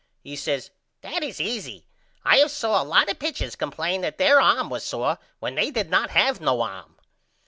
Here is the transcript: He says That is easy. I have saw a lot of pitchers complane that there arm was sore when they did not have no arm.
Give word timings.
He 0.23 0.35
says 0.35 0.71
That 1.01 1.21
is 1.21 1.39
easy. 1.39 1.85
I 2.25 2.37
have 2.37 2.49
saw 2.49 2.81
a 2.81 2.83
lot 2.83 3.07
of 3.11 3.19
pitchers 3.19 3.55
complane 3.55 4.01
that 4.01 4.17
there 4.17 4.41
arm 4.41 4.67
was 4.67 4.83
sore 4.83 5.19
when 5.37 5.53
they 5.53 5.69
did 5.69 5.91
not 5.91 6.09
have 6.09 6.41
no 6.41 6.61
arm. 6.61 6.95